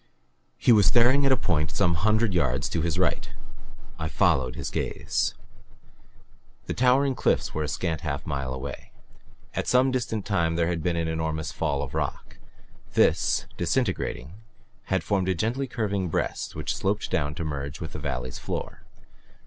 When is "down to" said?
17.11-17.43